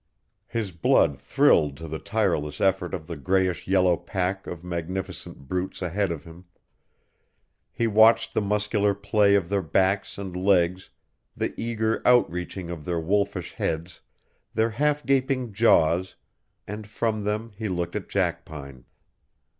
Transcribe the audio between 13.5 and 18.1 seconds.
heads, their half gaping jaws, and from them he looked at